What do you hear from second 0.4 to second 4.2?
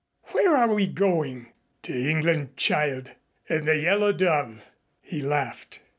are we going?" "To England, child in the Yellow